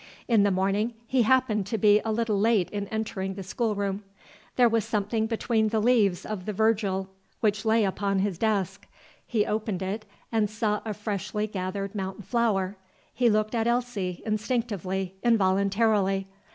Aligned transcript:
In 0.27 0.41
the 0.41 0.49
morning 0.49 0.95
he 1.05 1.21
happened 1.21 1.67
to 1.67 1.77
be 1.77 2.01
a 2.03 2.11
little 2.11 2.39
late 2.39 2.71
in 2.71 2.87
entering 2.87 3.35
the 3.35 3.43
schoolroom. 3.43 4.03
There 4.55 4.67
was 4.67 4.83
something 4.83 5.27
between 5.27 5.67
the 5.69 5.79
leaves 5.79 6.25
of 6.25 6.47
the 6.47 6.53
Virgil 6.53 7.07
which 7.39 7.65
lay 7.65 7.83
upon 7.83 8.17
his 8.17 8.39
desk. 8.39 8.87
He 9.27 9.45
opened 9.45 9.83
it 9.83 10.05
and 10.31 10.49
saw 10.49 10.81
a 10.85 10.95
freshly 10.95 11.45
gathered 11.45 11.93
mountain 11.93 12.23
flower. 12.23 12.77
He 13.13 13.29
looked 13.29 13.53
at 13.53 13.67
Elsie, 13.67 14.23
instinctively, 14.25 15.13
involuntarily. 15.21 16.27